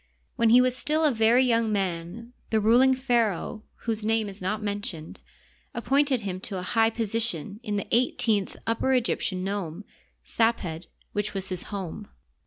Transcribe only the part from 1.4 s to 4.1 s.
young man the ruling pharaoh, whose